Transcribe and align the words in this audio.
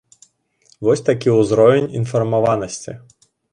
Вось 0.87 1.03
такі 1.09 1.35
ўзровень 1.35 1.87
інфармаванасці! 2.01 2.99